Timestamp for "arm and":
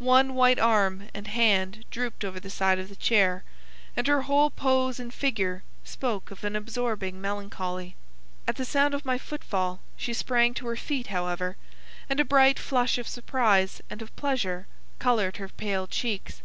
0.58-1.26